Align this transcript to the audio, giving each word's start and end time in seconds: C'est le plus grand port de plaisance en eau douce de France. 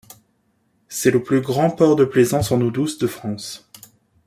C'est 0.89 1.11
le 1.11 1.21
plus 1.21 1.41
grand 1.41 1.69
port 1.69 1.95
de 1.95 2.05
plaisance 2.05 2.51
en 2.51 2.59
eau 2.61 2.71
douce 2.71 2.97
de 2.97 3.05
France. 3.05 3.69